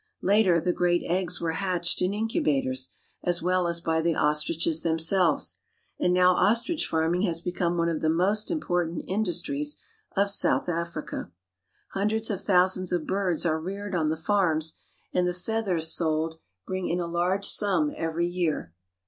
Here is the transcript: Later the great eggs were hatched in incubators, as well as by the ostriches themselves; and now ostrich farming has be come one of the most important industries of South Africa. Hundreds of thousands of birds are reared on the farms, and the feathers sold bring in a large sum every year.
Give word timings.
Later 0.23 0.59
the 0.59 0.73
great 0.73 1.03
eggs 1.05 1.39
were 1.39 1.51
hatched 1.51 2.01
in 2.01 2.11
incubators, 2.11 2.89
as 3.23 3.43
well 3.43 3.67
as 3.67 3.79
by 3.79 4.01
the 4.01 4.15
ostriches 4.15 4.81
themselves; 4.81 5.57
and 5.99 6.11
now 6.11 6.33
ostrich 6.33 6.87
farming 6.87 7.21
has 7.21 7.39
be 7.39 7.51
come 7.51 7.77
one 7.77 7.87
of 7.87 8.01
the 8.01 8.09
most 8.09 8.49
important 8.49 9.03
industries 9.07 9.77
of 10.17 10.31
South 10.31 10.67
Africa. 10.67 11.31
Hundreds 11.89 12.31
of 12.31 12.41
thousands 12.41 12.91
of 12.91 13.05
birds 13.05 13.45
are 13.45 13.59
reared 13.61 13.93
on 13.93 14.09
the 14.09 14.17
farms, 14.17 14.73
and 15.13 15.27
the 15.27 15.35
feathers 15.35 15.89
sold 15.91 16.39
bring 16.65 16.89
in 16.89 16.99
a 16.99 17.05
large 17.05 17.45
sum 17.45 17.93
every 17.95 18.25
year. 18.25 18.73